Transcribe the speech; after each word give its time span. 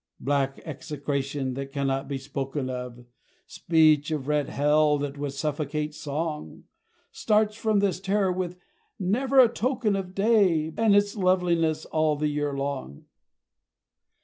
Black 0.19 0.59
execration 0.65 1.53
that 1.53 1.71
cannot 1.71 2.07
be 2.07 2.17
spoken 2.17 2.71
of 2.71 3.05
Speech 3.45 4.09
of 4.09 4.27
red 4.27 4.49
hell 4.49 4.97
that 4.97 5.15
would 5.19 5.33
suffocate 5.33 5.93
Song, 5.93 6.63
Starts 7.11 7.55
from 7.55 7.81
this 7.81 7.99
terror 7.99 8.31
with 8.31 8.57
never 8.97 9.39
a 9.39 9.47
token 9.47 9.95
of 9.95 10.15
Day 10.15 10.73
and 10.75 10.95
its 10.95 11.15
loveliness 11.15 11.85
all 11.85 12.15
the 12.15 12.29
year 12.29 12.57
long. 12.57 13.05